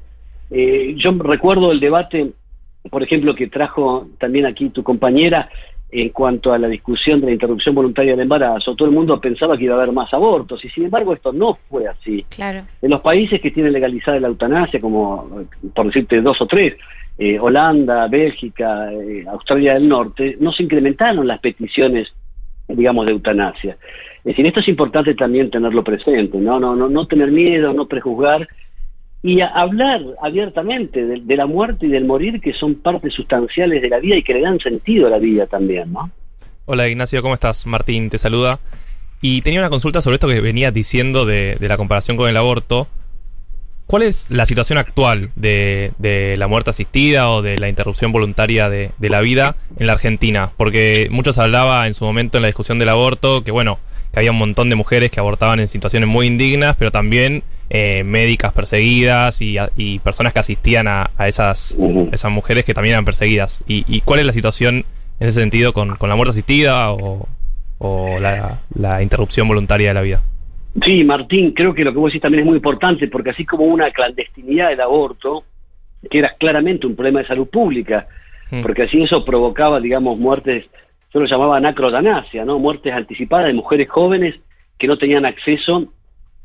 Eh, 0.51 0.95
yo 0.97 1.13
recuerdo 1.19 1.71
el 1.71 1.81
debate, 1.81 2.33
por 2.91 3.03
ejemplo, 3.03 3.35
que 3.35 3.49
trajo 3.49 4.09
también 4.19 4.47
aquí 4.47 4.71
tu 4.71 4.83
compañera 4.83 5.51
en 5.91 6.09
cuanto 6.11 6.53
a 6.53 6.59
la 6.59 6.69
discusión 6.69 7.21
de 7.21 7.27
la 7.27 7.33
interrupción 7.33 7.75
voluntaria 7.75 8.13
del 8.13 8.21
embarazo, 8.21 8.75
todo 8.75 8.89
el 8.89 8.95
mundo 8.95 9.21
pensaba 9.21 9.57
que 9.57 9.65
iba 9.65 9.75
a 9.75 9.79
haber 9.79 9.93
más 9.93 10.13
abortos 10.13 10.65
y 10.65 10.69
sin 10.69 10.85
embargo 10.85 11.13
esto 11.13 11.33
no 11.33 11.59
fue 11.69 11.87
así. 11.87 12.25
Claro. 12.29 12.67
En 12.83 12.91
los 12.91 13.01
países 13.01 13.41
que 13.41 13.51
tienen 13.51 13.73
legalizada 13.73 14.19
la 14.19 14.29
eutanasia, 14.29 14.81
como 14.81 15.47
por 15.75 15.87
decirte 15.87 16.21
dos 16.21 16.41
o 16.41 16.47
tres, 16.47 16.75
eh, 17.19 17.39
Holanda, 17.41 18.09
Bélgica, 18.09 18.93
eh, 18.93 19.25
Australia 19.29 19.75
del 19.75 19.89
Norte, 19.89 20.37
no 20.41 20.53
se 20.53 20.65
incrementaron 20.65 21.27
las 21.27 21.39
peticiones, 21.39 22.13
digamos, 22.69 23.07
de 23.07 23.13
eutanasia. 23.13 23.79
Es 24.19 24.25
decir, 24.25 24.45
esto 24.47 24.61
es 24.61 24.69
importante 24.69 25.15
también 25.15 25.51
tenerlo 25.51 25.85
presente, 25.85 26.37
no, 26.39 26.59
no, 26.59 26.75
no, 26.75 26.89
no 26.89 27.07
tener 27.07 27.31
miedo, 27.31 27.73
no 27.73 27.87
prejuzgar 27.87 28.49
y 29.27 29.41
hablar 29.41 30.03
abiertamente 30.23 31.05
de, 31.05 31.37
la 31.37 31.47
muerte 31.47 31.87
y 31.87 31.89
del 31.89 32.05
morir, 32.05 32.41
que 32.41 32.53
son 32.53 32.77
partes 32.77 33.13
sustanciales 33.13 33.83
de 33.83 33.89
la 33.89 33.99
vida 33.99 34.15
y 34.15 34.23
que 34.23 34.35
le 34.35 34.41
dan 34.41 34.61
sentido 34.61 35.09
a 35.09 35.11
la 35.11 35.19
vida 35.19 35.49
también, 35.49 35.93
¿no? 35.93 36.09
Hola 36.65 36.87
Ignacio, 36.87 37.21
¿cómo 37.23 37.35
estás? 37.35 37.67
Martín 37.67 38.09
te 38.09 38.19
saluda. 38.19 38.61
Y 39.21 39.43
tenía 39.43 39.59
una 39.59 39.69
consulta 39.69 40.01
sobre 40.01 40.15
esto 40.15 40.29
que 40.29 40.41
venías 40.41 40.73
diciendo 40.73 41.25
de, 41.25 41.57
la 41.61 41.77
comparación 41.77 42.17
con 42.17 42.29
el 42.29 42.37
aborto. 42.37 42.87
¿Cuál 43.89 44.03
es 44.03 44.31
la 44.31 44.47
situación 44.47 44.79
actual 44.79 45.31
de, 45.35 45.91
la 46.39 46.47
muerte 46.47 46.71
asistida 46.71 47.29
o 47.29 47.43
de 47.43 47.59
la 47.59 47.69
interrupción 47.69 48.13
voluntaria 48.13 48.71
de, 48.71 48.93
de, 48.97 49.11
la 49.11 49.23
vida 49.23 49.57
en 49.77 49.89
la 49.89 49.95
Argentina? 49.95 50.53
Porque 50.57 51.09
muchos 51.11 51.39
hablaba 51.39 51.89
en 51.89 51.95
su 51.95 52.05
momento 52.05 52.39
en 52.39 52.43
la 52.43 52.49
discusión 52.49 52.79
del 52.79 52.91
aborto 52.91 53.43
que, 53.43 53.51
bueno, 53.51 53.81
que 54.13 54.21
había 54.21 54.31
un 54.31 54.39
montón 54.39 54.71
de 54.71 54.77
mujeres 54.77 55.11
que 55.11 55.19
abortaban 55.19 55.59
en 55.59 55.67
situaciones 55.67 56.09
muy 56.09 56.29
indignas, 56.29 56.77
pero 56.77 56.93
también 56.93 57.43
eh, 57.69 58.05
médicas 58.05 58.53
perseguidas 58.53 59.43
y, 59.43 59.99
personas 59.99 60.33
que 60.33 60.39
asistían 60.39 60.87
a, 60.87 61.11
esas, 61.27 61.77
esas 62.13 62.31
mujeres 62.31 62.65
que 62.65 62.75
también 62.75 62.95
eran 62.95 63.05
perseguidas. 63.05 63.65
¿Y, 63.67 64.01
cuál 64.03 64.21
es 64.21 64.27
la 64.27 64.33
situación 64.33 64.85
en 65.19 65.29
ese 65.29 65.41
sentido 65.41 65.73
con, 65.73 65.97
la 66.01 66.15
muerte 66.15 66.31
asistida 66.31 66.93
o, 66.93 67.27
la, 68.21 69.03
interrupción 69.03 69.49
voluntaria 69.49 69.89
de 69.89 69.95
la 69.95 70.03
vida? 70.03 70.23
Sí, 70.81 71.03
Martín, 71.05 71.53
creo 71.53 71.75
que 71.75 71.85
lo 71.85 71.93
que 71.93 71.99
vos 71.99 72.11
decís 72.11 72.23
también 72.23 72.43
es 72.43 72.47
muy 72.47 72.57
importante, 72.57 73.09
porque 73.09 73.31
así 73.31 73.45
como 73.45 73.65
una 73.65 73.91
clandestinidad 73.91 74.69
del 74.69 74.83
aborto, 74.83 75.45
que 76.09 76.19
era 76.19 76.35
claramente 76.39 76.87
un 76.87 76.95
problema 76.95 77.21
de 77.21 77.27
salud 77.27 77.49
pública, 77.49 78.07
mm. 78.51 78.63
porque 78.63 78.83
así 78.83 79.03
eso 79.03 79.25
provocaba, 79.25 79.81
digamos, 79.81 80.19
muertes, 80.19 80.67
yo 81.13 81.21
lo 81.21 81.27
llamaba 81.27 81.57
anacrodanasia, 81.57 82.45
¿no? 82.45 82.59
Muertes 82.59 82.93
anticipadas 82.93 83.47
de 83.47 83.55
mujeres 83.55 83.89
jóvenes 83.89 84.35
que 84.79 84.87
no 84.87 84.99
tenían 84.99 85.25
acceso 85.25 85.93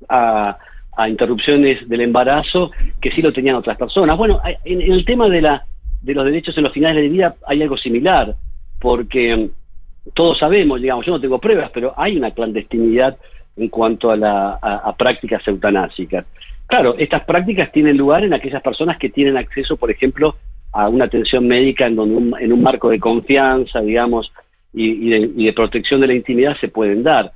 a, 0.08 0.58
a 0.96 1.08
interrupciones 1.10 1.88
del 1.88 2.02
embarazo 2.02 2.72
que 3.00 3.12
sí 3.12 3.22
lo 3.22 3.32
tenían 3.32 3.56
otras 3.56 3.78
personas. 3.78 4.18
Bueno, 4.18 4.42
en, 4.66 4.82
el 4.82 5.06
tema 5.06 5.30
de, 5.30 5.42
la, 5.42 5.66
de 6.02 6.14
los 6.14 6.26
derechos 6.26 6.58
en 6.58 6.64
los 6.64 6.74
finales 6.74 7.04
de 7.04 7.10
vida 7.10 7.36
hay 7.48 7.62
algo 7.62 7.78
similar, 7.78 8.36
porque 8.80 9.36
mm, 9.36 10.12
todos 10.14 10.40
sabemos, 10.40 10.82
digamos, 10.82 11.06
yo 11.06 11.14
no 11.14 11.22
tengo 11.22 11.40
pruebas, 11.40 11.72
pero 11.74 11.94
hay 11.96 12.18
una 12.18 12.32
clandestinidad 12.32 13.18
en 13.56 13.70
cuanto 13.70 14.12
a, 14.12 14.18
la, 14.18 14.54
a, 14.62 14.96
prácticas 14.96 15.48
eutanásicas. 15.48 16.26
Claro, 16.68 16.96
estas 16.98 17.24
prácticas 17.24 17.72
tienen 17.72 17.98
lugar 17.98 18.24
en 18.24 18.34
aquellas 18.34 18.62
personas 18.62 18.98
que 18.98 19.10
tienen 19.10 19.38
acceso, 19.38 19.76
por 19.76 19.92
ejemplo, 19.92 20.36
a 20.72 20.88
una 20.88 21.06
atención 21.06 21.46
médica 21.48 21.86
en 21.86 21.98
donde 21.98 22.44
en 22.44 22.54
un 22.54 22.64
marco 22.64 22.90
de 22.90 23.00
confianza, 23.00 23.82
digamos, 23.82 24.32
y 24.74 25.10
de 25.44 25.52
protección 25.52 26.00
de 26.00 26.08
la 26.08 26.14
intimidad 26.14 26.56
se 26.62 26.70
pueden 26.70 27.04
dar. 27.04 27.34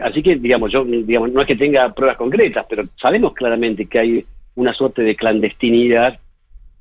Así 0.00 0.22
que, 0.22 0.36
digamos, 0.36 0.70
yo, 0.72 0.84
digamos, 0.84 1.32
no 1.32 1.40
es 1.40 1.46
que 1.46 1.56
tenga 1.56 1.92
pruebas 1.92 2.16
concretas, 2.16 2.66
pero 2.68 2.84
sabemos 3.00 3.32
claramente 3.34 3.86
que 3.86 3.98
hay 3.98 4.24
una 4.54 4.72
suerte 4.72 5.02
de 5.02 5.16
clandestinidad 5.16 6.18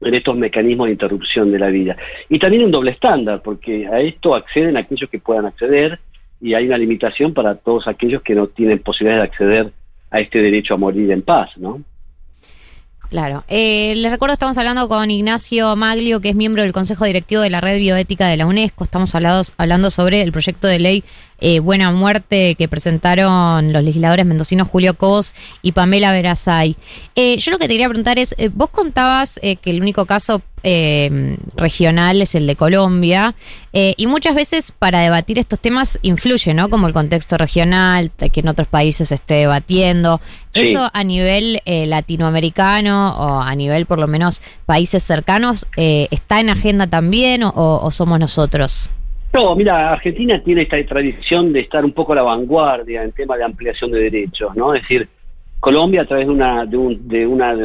en 0.01 0.13
estos 0.13 0.37
mecanismos 0.37 0.87
de 0.87 0.93
interrupción 0.93 1.51
de 1.51 1.59
la 1.59 1.69
vida. 1.69 1.97
Y 2.29 2.39
también 2.39 2.63
un 2.63 2.71
doble 2.71 2.91
estándar, 2.91 3.41
porque 3.43 3.87
a 3.87 3.99
esto 3.99 4.35
acceden 4.35 4.77
aquellos 4.77 5.09
que 5.09 5.19
puedan 5.19 5.45
acceder 5.45 5.99
y 6.39 6.53
hay 6.53 6.67
una 6.67 6.77
limitación 6.77 7.33
para 7.33 7.55
todos 7.55 7.87
aquellos 7.87 8.21
que 8.21 8.35
no 8.35 8.47
tienen 8.47 8.79
posibilidad 8.79 9.17
de 9.17 9.23
acceder 9.23 9.71
a 10.11 10.19
este 10.19 10.41
derecho 10.41 10.75
a 10.75 10.77
morir 10.77 11.11
en 11.11 11.21
paz, 11.21 11.57
¿no? 11.57 11.81
Claro. 13.09 13.45
Eh, 13.47 13.93
les 13.95 14.11
recuerdo, 14.11 14.33
estamos 14.33 14.57
hablando 14.57 14.89
con 14.89 15.09
Ignacio 15.09 15.77
Maglio, 15.77 16.19
que 16.19 16.29
es 16.29 16.35
miembro 16.35 16.63
del 16.63 16.73
Consejo 16.73 17.05
Directivo 17.05 17.41
de 17.41 17.49
la 17.49 17.61
Red 17.61 17.77
Bioética 17.77 18.27
de 18.27 18.35
la 18.35 18.45
UNESCO. 18.45 18.83
Estamos 18.83 19.15
hablados- 19.15 19.53
hablando 19.57 19.91
sobre 19.91 20.21
el 20.21 20.33
proyecto 20.33 20.67
de 20.67 20.79
ley 20.79 21.03
eh, 21.39 21.59
Buena 21.59 21.91
Muerte 21.91 22.55
que 22.55 22.67
presentaron 22.67 23.71
los 23.71 23.83
legisladores 23.83 24.25
mendocinos 24.25 24.67
Julio 24.67 24.95
Cobos 24.95 25.33
y 25.61 25.71
Pamela 25.71 26.11
Verazay. 26.11 26.75
Eh, 27.15 27.37
yo 27.37 27.51
lo 27.51 27.59
que 27.59 27.67
te 27.67 27.75
quería 27.75 27.87
preguntar 27.87 28.19
es, 28.19 28.35
eh, 28.37 28.49
vos 28.53 28.71
contabas 28.71 29.39
eh, 29.41 29.55
que 29.55 29.69
el 29.69 29.79
único 29.81 30.05
caso 30.05 30.41
eh, 30.69 31.37
regional 31.55 32.21
es 32.21 32.35
el 32.35 32.45
de 32.45 32.57
Colombia, 32.57 33.33
eh, 33.71 33.93
y 33.95 34.05
muchas 34.05 34.35
veces 34.35 34.73
para 34.77 34.99
debatir 34.99 35.39
estos 35.39 35.61
temas 35.61 35.97
influye, 36.01 36.53
¿no? 36.53 36.69
Como 36.69 36.87
el 36.87 36.93
contexto 36.93 37.37
regional, 37.37 38.11
que 38.33 38.41
en 38.41 38.49
otros 38.49 38.67
países 38.67 39.07
se 39.09 39.15
esté 39.15 39.35
debatiendo. 39.35 40.19
Sí. 40.53 40.71
¿Eso 40.71 40.89
a 40.91 41.03
nivel 41.05 41.61
eh, 41.65 41.85
latinoamericano 41.87 43.17
o 43.17 43.41
a 43.41 43.55
nivel 43.55 43.85
por 43.85 43.97
lo 43.97 44.07
menos 44.07 44.41
países 44.65 45.03
cercanos 45.03 45.67
eh, 45.77 46.09
está 46.11 46.41
en 46.41 46.49
agenda 46.49 46.87
también 46.87 47.43
o, 47.43 47.53
o 47.55 47.91
somos 47.91 48.19
nosotros? 48.19 48.91
No, 49.31 49.55
mira, 49.55 49.91
Argentina 49.91 50.41
tiene 50.43 50.63
esta 50.63 50.83
tradición 50.85 51.53
de 51.53 51.61
estar 51.61 51.85
un 51.85 51.93
poco 51.93 52.11
a 52.11 52.17
la 52.17 52.23
vanguardia 52.23 53.03
en 53.03 53.13
tema 53.13 53.37
de 53.37 53.43
ampliación 53.45 53.91
de 53.91 53.99
derechos, 54.01 54.53
¿no? 54.55 54.73
Es 54.73 54.81
decir, 54.81 55.07
Colombia 55.59 56.01
a 56.01 56.05
través 56.05 56.27
de 56.27 56.33
una, 56.33 56.65
de, 56.65 56.77
un- 56.77 57.07
de 57.07 57.25
una 57.27 57.55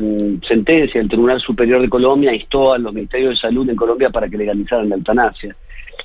sentencia 0.47 1.01
del 1.01 1.09
Tribunal 1.11 1.41
Superior 1.41 1.81
de 1.81 1.89
Colombia 1.89 2.35
instó 2.35 2.73
a 2.73 2.79
los 2.79 2.93
ministerios 2.93 3.31
de 3.31 3.37
salud 3.37 3.69
en 3.69 3.77
Colombia 3.77 4.11
para 4.11 4.29
que 4.29 4.39
legalizaran 4.39 4.89
la 4.89 4.97
eutanasia. 4.97 5.55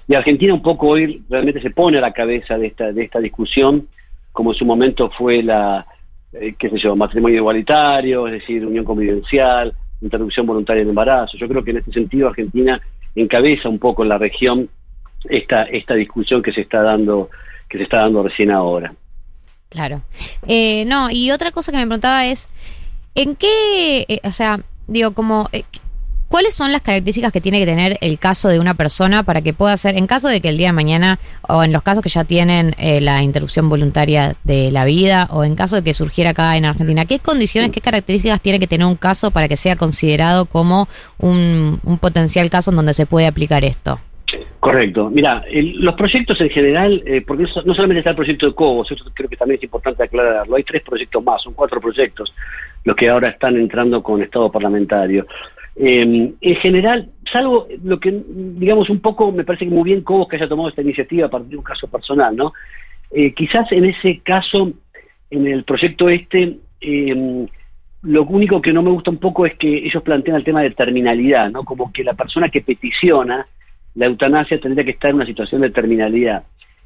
Y 0.07 0.13
Argentina 0.15 0.53
un 0.53 0.61
poco 0.61 0.87
hoy 0.89 1.23
realmente 1.29 1.61
se 1.61 1.69
pone 1.71 1.97
a 1.97 2.01
la 2.01 2.11
cabeza 2.11 2.57
de 2.57 2.67
esta, 2.67 2.91
de 2.91 3.03
esta 3.03 3.19
discusión, 3.19 3.87
como 4.31 4.51
en 4.51 4.57
su 4.57 4.65
momento 4.65 5.09
fue 5.17 5.41
la, 5.41 5.85
eh, 6.33 6.53
qué 6.57 6.69
sé 6.69 6.77
yo, 6.77 6.95
matrimonio 6.95 7.37
igualitario, 7.37 8.27
es 8.27 8.33
decir, 8.33 8.65
unión 8.65 8.85
convivencial, 8.85 9.73
interrupción 10.01 10.45
voluntaria 10.45 10.81
del 10.81 10.89
embarazo. 10.89 11.37
Yo 11.37 11.47
creo 11.47 11.63
que 11.63 11.71
en 11.71 11.77
este 11.77 11.91
sentido 11.91 12.27
Argentina 12.27 12.79
encabeza 13.15 13.69
un 13.69 13.79
poco 13.79 14.03
en 14.03 14.09
la 14.09 14.17
región 14.17 14.69
esta, 15.29 15.63
esta 15.63 15.95
discusión 15.95 16.41
que 16.41 16.51
se 16.53 16.61
está 16.61 16.81
dando, 16.83 17.29
que 17.67 17.77
se 17.77 17.83
está 17.85 17.99
dando 18.01 18.23
recién 18.23 18.51
ahora. 18.51 18.93
Claro. 19.69 20.01
Eh, 20.47 20.85
no, 20.85 21.09
y 21.09 21.31
otra 21.31 21.51
cosa 21.51 21.71
que 21.71 21.77
me 21.77 21.85
preguntaba 21.85 22.25
es, 22.25 22.49
¿en 23.15 23.35
qué, 23.35 24.05
eh, 24.07 24.21
o 24.23 24.31
sea, 24.31 24.61
digo, 24.87 25.13
como, 25.13 25.49
eh, 25.51 25.63
¿cuáles 26.27 26.53
son 26.53 26.71
las 26.71 26.81
características 26.81 27.31
que 27.31 27.41
tiene 27.41 27.59
que 27.59 27.65
tener 27.65 27.97
el 28.01 28.19
caso 28.19 28.49
de 28.49 28.59
una 28.59 28.73
persona 28.73 29.23
para 29.23 29.41
que 29.41 29.53
pueda 29.53 29.75
ser, 29.77 29.97
en 29.97 30.07
caso 30.07 30.27
de 30.27 30.41
que 30.41 30.49
el 30.49 30.57
día 30.57 30.67
de 30.67 30.73
mañana, 30.73 31.19
o 31.41 31.63
en 31.63 31.71
los 31.71 31.83
casos 31.83 32.03
que 32.03 32.09
ya 32.09 32.23
tienen 32.23 32.75
eh, 32.77 33.01
la 33.01 33.23
interrupción 33.23 33.69
voluntaria 33.69 34.35
de 34.43 34.71
la 34.71 34.85
vida, 34.85 35.27
o 35.31 35.43
en 35.43 35.55
caso 35.55 35.75
de 35.77 35.83
que 35.83 35.93
surgiera 35.93 36.31
acá 36.31 36.55
en 36.57 36.65
Argentina, 36.65 37.05
¿qué 37.05 37.19
condiciones, 37.19 37.71
qué 37.71 37.81
características 37.81 38.41
tiene 38.41 38.59
que 38.59 38.67
tener 38.67 38.87
un 38.87 38.95
caso 38.95 39.31
para 39.31 39.47
que 39.47 39.57
sea 39.57 39.75
considerado 39.75 40.45
como 40.45 40.87
un, 41.17 41.79
un 41.83 41.97
potencial 41.97 42.49
caso 42.49 42.71
en 42.71 42.77
donde 42.77 42.93
se 42.93 43.05
puede 43.05 43.27
aplicar 43.27 43.63
esto? 43.63 43.99
Correcto. 44.59 45.09
Mira, 45.09 45.45
los 45.51 45.93
proyectos 45.93 46.41
en 46.41 46.49
general, 46.49 47.03
eh, 47.05 47.21
porque 47.25 47.43
eso- 47.43 47.61
no 47.63 47.75
solamente 47.75 47.99
está 47.99 48.09
el 48.09 48.15
proyecto 48.15 48.47
de 48.47 48.55
Cobos, 48.55 48.91
eso 48.91 49.05
creo 49.13 49.29
que 49.29 49.37
también 49.37 49.59
es 49.59 49.63
importante 49.63 50.03
aclararlo, 50.03 50.55
hay 50.55 50.63
tres 50.63 50.81
proyectos 50.81 51.23
más, 51.23 51.43
son 51.43 51.53
cuatro 51.53 51.79
proyectos 51.79 52.33
los 52.83 52.95
que 52.95 53.07
ahora 53.09 53.29
están 53.29 53.55
entrando 53.55 54.01
con 54.01 54.21
estado 54.21 54.51
parlamentario. 54.51 55.27
Eh, 55.75 56.33
en 56.41 56.55
general, 56.55 57.09
salvo 57.31 57.67
lo 57.83 57.99
que, 57.99 58.19
digamos, 58.27 58.89
un 58.89 58.99
poco 58.99 59.31
me 59.31 59.43
parece 59.43 59.65
muy 59.65 59.83
bien 59.83 60.01
Cobos 60.01 60.27
que 60.27 60.37
haya 60.37 60.49
tomado 60.49 60.69
esta 60.69 60.81
iniciativa 60.81 61.27
a 61.27 61.29
partir 61.29 61.51
de 61.51 61.57
un 61.57 61.63
caso 61.63 61.87
personal, 61.87 62.35
¿no? 62.35 62.53
Eh, 63.11 63.33
quizás 63.33 63.71
en 63.71 63.85
ese 63.85 64.19
caso, 64.21 64.71
en 65.29 65.47
el 65.47 65.63
proyecto 65.65 66.09
este, 66.09 66.57
eh, 66.81 67.47
lo 68.01 68.23
único 68.23 68.59
que 68.61 68.73
no 68.73 68.81
me 68.81 68.89
gusta 68.89 69.11
un 69.11 69.17
poco 69.17 69.45
es 69.45 69.55
que 69.55 69.69
ellos 69.85 70.01
plantean 70.01 70.37
el 70.37 70.43
tema 70.43 70.61
de 70.61 70.71
terminalidad, 70.71 71.51
¿no? 71.51 71.63
Como 71.63 71.91
que 71.93 72.03
la 72.03 72.15
persona 72.15 72.49
que 72.49 72.61
peticiona 72.61 73.45
la 73.97 74.05
eutanasia 74.05 74.59
tendría 74.59 74.85
que 74.85 74.91
estar 74.91 75.09
en 75.09 75.15
una 75.15 75.25
situación 75.25 75.61
de 75.61 75.71
terminalidad. 75.71 76.43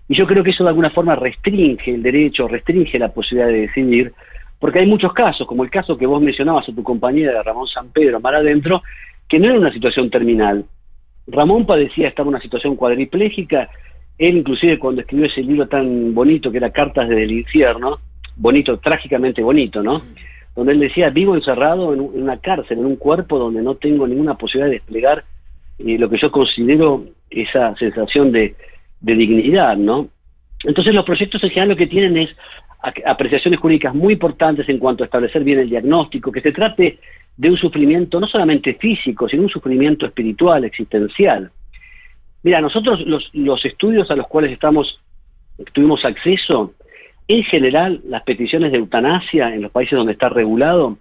Y 0.07 0.15
yo 0.15 0.25
creo 0.25 0.43
que 0.43 0.51
eso 0.51 0.63
de 0.63 0.69
alguna 0.69 0.89
forma 0.89 1.13
restringe 1.13 1.93
el 1.93 2.01
derecho, 2.01 2.47
restringe 2.47 2.97
la 2.97 3.09
posibilidad 3.09 3.47
de 3.47 3.67
decidir, 3.67 4.13
porque 4.59 4.79
hay 4.79 4.85
muchos 4.85 5.11
casos, 5.11 5.45
como 5.45 5.63
el 5.63 5.69
caso 5.69 5.97
que 5.97 6.05
vos 6.05 6.21
mencionabas 6.21 6.69
a 6.69 6.73
tu 6.73 6.83
compañera 6.83 7.43
Ramón 7.43 7.67
San 7.67 7.89
Pedro, 7.89 8.21
Mar 8.21 8.35
Adentro, 8.35 8.81
que 9.27 9.39
no 9.39 9.47
era 9.47 9.59
una 9.59 9.73
situación 9.73 10.09
terminal. 10.09 10.65
Ramón 11.27 11.65
padecía 11.65 12.07
estar 12.07 12.23
en 12.23 12.29
una 12.29 12.39
situación 12.39 12.77
cuadriplégica, 12.77 13.69
él 14.17 14.37
inclusive 14.37 14.79
cuando 14.79 15.01
escribió 15.01 15.25
ese 15.25 15.41
libro 15.41 15.67
tan 15.67 16.13
bonito 16.13 16.49
que 16.49 16.57
era 16.59 16.69
Cartas 16.69 17.09
desde 17.09 17.23
el 17.23 17.31
infierno, 17.31 17.99
bonito, 18.37 18.79
trágicamente 18.79 19.43
bonito, 19.43 19.83
¿no? 19.83 20.03
Donde 20.55 20.71
él 20.71 20.79
decía, 20.79 21.09
vivo 21.09 21.35
encerrado 21.35 21.93
en 21.93 21.99
una 21.99 22.37
cárcel, 22.37 22.79
en 22.79 22.85
un 22.85 22.95
cuerpo 22.95 23.37
donde 23.37 23.61
no 23.61 23.75
tengo 23.75 24.07
ninguna 24.07 24.35
posibilidad 24.35 24.69
de 24.69 24.77
desplegar 24.77 25.25
eh, 25.85 25.97
lo 25.97 26.09
que 26.09 26.17
yo 26.17 26.31
considero 26.31 27.05
esa 27.29 27.75
sensación 27.77 28.31
de, 28.31 28.55
dignidad, 28.99 29.77
¿no? 29.77 30.09
Entonces 30.63 30.93
los 30.93 31.05
proyectos 31.05 31.43
en 31.43 31.49
general 31.49 31.69
lo 31.69 31.75
que 31.75 31.87
tienen 31.87 32.17
es 32.17 32.29
ac- 32.83 33.03
apreciaciones 33.05 33.59
jurídicas 33.59 33.95
muy 33.95 34.13
importantes 34.13 34.67
en 34.69 34.77
cuanto 34.77 35.03
a 35.03 35.05
establecer 35.05 35.43
bien 35.43 35.59
el 35.59 35.69
diagnóstico, 35.69 36.31
que 36.31 36.41
se 36.41 36.51
trate 36.51 36.99
de 37.37 37.49
un 37.49 37.57
sufrimiento 37.57 38.19
no 38.19 38.27
solamente 38.27 38.75
físico, 38.75 39.27
sino 39.27 39.43
un 39.43 39.49
sufrimiento 39.49 40.05
espiritual, 40.05 40.63
existencial. 40.65 41.51
Mira, 42.43 42.61
nosotros 42.61 43.01
los, 43.07 43.29
los 43.33 43.63
estudios 43.65 44.11
a 44.11 44.15
los 44.15 44.27
cuales 44.27 44.51
estamos, 44.51 44.99
tuvimos 45.73 46.03
acceso, 46.05 46.73
en 47.27 47.43
general 47.43 48.01
las 48.07 48.23
peticiones 48.23 48.71
de 48.71 48.79
eutanasia 48.79 49.53
en 49.55 49.61
los 49.61 49.71
países 49.71 49.95
donde 49.97 50.13
está 50.13 50.27
regulado, 50.29 50.97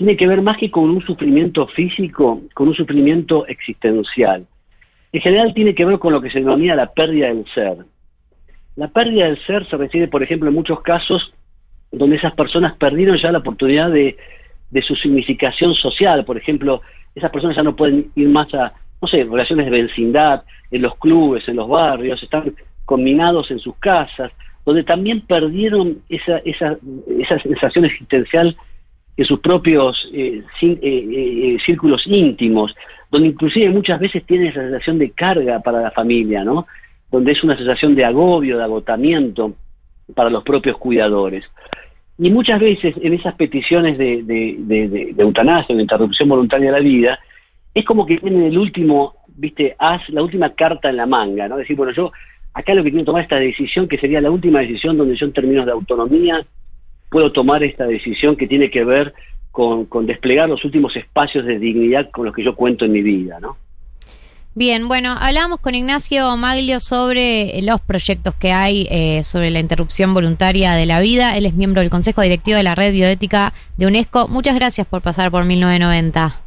tiene 0.00 0.16
que 0.16 0.26
ver 0.26 0.40
más 0.40 0.56
que 0.56 0.70
con 0.70 0.88
un 0.88 1.02
sufrimiento 1.02 1.66
físico, 1.66 2.40
con 2.54 2.68
un 2.68 2.74
sufrimiento 2.74 3.46
existencial. 3.46 4.46
En 5.12 5.20
general 5.20 5.52
tiene 5.52 5.74
que 5.74 5.84
ver 5.84 5.98
con 5.98 6.14
lo 6.14 6.22
que 6.22 6.30
se 6.30 6.38
denomina 6.38 6.74
la 6.74 6.90
pérdida 6.90 7.26
del 7.26 7.44
ser. 7.52 7.76
La 8.76 8.88
pérdida 8.88 9.26
del 9.26 9.38
ser 9.44 9.68
se 9.68 9.76
refiere, 9.76 10.08
por 10.08 10.22
ejemplo, 10.22 10.48
en 10.48 10.54
muchos 10.54 10.80
casos 10.80 11.34
donde 11.92 12.16
esas 12.16 12.32
personas 12.32 12.76
perdieron 12.76 13.18
ya 13.18 13.30
la 13.30 13.40
oportunidad 13.40 13.90
de, 13.90 14.16
su 14.80 14.96
significación 14.96 15.74
social. 15.74 16.24
Por 16.24 16.38
ejemplo, 16.38 16.80
esas 17.14 17.30
personas 17.30 17.56
ya 17.56 17.62
no 17.62 17.76
pueden 17.76 18.10
ir 18.14 18.30
más 18.30 18.54
a, 18.54 18.72
no 19.02 19.06
sé, 19.06 19.24
relaciones 19.24 19.70
de 19.70 19.82
vecindad, 19.82 20.44
en 20.70 20.80
los 20.80 20.96
clubes, 20.96 21.46
en 21.46 21.56
los 21.56 21.68
barrios, 21.68 22.22
están 22.22 22.54
combinados 22.86 23.50
en 23.50 23.58
sus 23.58 23.76
casas, 23.76 24.32
donde 24.64 24.82
también 24.82 25.20
perdieron 25.20 25.98
esa, 26.08 26.38
esa 26.38 26.78
sensación 27.42 27.84
existencial 27.84 28.56
en 29.20 29.26
sus 29.26 29.40
propios 29.40 30.08
eh, 30.14 30.42
eh, 30.62 30.78
eh, 30.82 31.58
círculos 31.64 32.06
íntimos, 32.06 32.74
donde 33.10 33.28
inclusive 33.28 33.68
muchas 33.70 34.00
veces 34.00 34.24
tienen 34.24 34.48
esa 34.48 34.62
sensación 34.62 34.98
de 34.98 35.10
carga 35.10 35.60
para 35.60 35.80
la 35.82 35.90
familia, 35.90 36.42
¿no? 36.42 36.66
Donde 37.10 37.32
es 37.32 37.44
una 37.44 37.56
sensación 37.56 37.94
de 37.94 38.04
agobio, 38.04 38.56
de 38.56 38.64
agotamiento 38.64 39.54
para 40.14 40.30
los 40.30 40.42
propios 40.42 40.78
cuidadores. 40.78 41.44
Y 42.18 42.30
muchas 42.30 42.60
veces 42.60 42.94
en 43.02 43.12
esas 43.12 43.34
peticiones 43.34 43.98
de, 43.98 44.22
de, 44.22 44.56
de, 44.58 44.88
de- 44.88 45.12
de 45.12 45.22
eutanasia, 45.22 45.74
de 45.76 45.82
interrupción 45.82 46.28
voluntaria 46.28 46.66
de 46.72 46.78
la 46.78 46.82
vida, 46.82 47.18
es 47.74 47.84
como 47.84 48.06
que 48.06 48.16
tienen 48.18 48.44
el 48.44 48.56
último, 48.56 49.16
viste, 49.28 49.76
haz 49.78 50.08
la 50.08 50.22
última 50.22 50.54
carta 50.54 50.88
en 50.88 50.96
la 50.96 51.06
manga, 51.06 51.46
¿no? 51.46 51.56
Decir, 51.58 51.76
bueno, 51.76 51.92
yo 51.92 52.10
acá 52.54 52.72
lo 52.74 52.82
que 52.82 52.90
quiero 52.90 53.04
tomar 53.04 53.22
esta 53.22 53.36
decisión, 53.38 53.86
que 53.86 53.98
sería 53.98 54.20
la 54.22 54.30
última 54.30 54.60
decisión 54.60 54.96
donde 54.96 55.16
yo 55.16 55.26
en 55.26 55.32
términos 55.32 55.66
de 55.66 55.72
autonomía 55.72 56.44
puedo 57.10 57.32
tomar 57.32 57.62
esta 57.62 57.86
decisión 57.86 58.36
que 58.36 58.46
tiene 58.46 58.70
que 58.70 58.84
ver 58.84 59.12
con, 59.50 59.84
con 59.86 60.06
desplegar 60.06 60.48
los 60.48 60.64
últimos 60.64 60.96
espacios 60.96 61.44
de 61.44 61.58
dignidad 61.58 62.10
con 62.10 62.24
los 62.24 62.34
que 62.34 62.44
yo 62.44 62.54
cuento 62.54 62.84
en 62.84 62.92
mi 62.92 63.02
vida, 63.02 63.38
¿no? 63.40 63.56
Bien, 64.52 64.88
bueno, 64.88 65.14
hablábamos 65.18 65.60
con 65.60 65.76
Ignacio 65.76 66.36
Maglio 66.36 66.80
sobre 66.80 67.56
eh, 67.56 67.62
los 67.62 67.80
proyectos 67.80 68.34
que 68.34 68.50
hay 68.50 68.88
eh, 68.90 69.22
sobre 69.22 69.48
la 69.50 69.60
interrupción 69.60 70.12
voluntaria 70.12 70.72
de 70.72 70.86
la 70.86 71.00
vida. 71.00 71.36
Él 71.36 71.46
es 71.46 71.54
miembro 71.54 71.80
del 71.80 71.90
Consejo 71.90 72.20
Directivo 72.20 72.56
de 72.56 72.64
la 72.64 72.74
Red 72.74 72.92
Bioética 72.92 73.52
de 73.76 73.86
UNESCO. 73.86 74.26
Muchas 74.26 74.56
gracias 74.56 74.88
por 74.88 75.02
pasar 75.02 75.30
por 75.30 75.44
1990. 75.44 76.40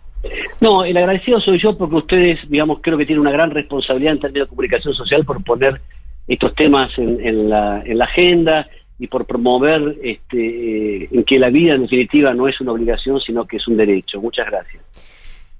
No, 0.59 0.83
el 0.83 0.97
agradecido 0.97 1.39
soy 1.39 1.59
yo 1.59 1.77
porque 1.77 1.95
ustedes, 1.95 2.39
digamos, 2.49 2.79
creo 2.81 2.97
que 2.97 3.05
tienen 3.05 3.21
una 3.21 3.31
gran 3.31 3.51
responsabilidad 3.51 4.13
en 4.13 4.19
términos 4.19 4.47
de 4.47 4.49
comunicación 4.49 4.93
social 4.93 5.23
por 5.23 5.41
poner 5.41 5.79
estos 6.27 6.53
temas 6.55 6.91
en, 6.97 7.25
en 7.25 7.49
la, 7.49 7.83
en 7.85 7.97
la 7.97 8.05
agenda 8.05 8.67
y 9.03 9.07
por 9.07 9.25
promover 9.25 9.97
este, 10.01 10.37
eh, 11.03 11.09
en 11.11 11.25
que 11.25 11.37
la 11.37 11.49
vida 11.49 11.73
en 11.73 11.81
definitiva 11.81 12.33
no 12.33 12.47
es 12.47 12.61
una 12.61 12.71
obligación, 12.71 13.19
sino 13.19 13.45
que 13.45 13.57
es 13.57 13.67
un 13.67 13.75
derecho. 13.75 14.21
Muchas 14.21 14.45
gracias. 14.45 14.81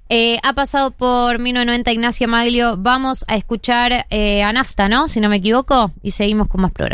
Eh, 0.08 0.38
ha 0.44 0.54
pasado 0.54 0.92
por 0.92 1.40
1990 1.40 1.92
Ignacio 1.92 2.30
Maglio. 2.30 2.78
Vamos 2.78 3.26
a 3.28 3.36
escuchar 3.36 4.06
eh, 4.10 4.44
a 4.44 4.54
Nafta, 4.54 4.88
¿no? 4.88 5.10
Si 5.10 5.20
no 5.20 5.28
me 5.28 5.38
equivoco. 5.38 5.92
Y 6.02 6.12
seguimos 6.12 6.48
con 6.48 6.62
más 6.62 6.72
programas. 6.72 6.92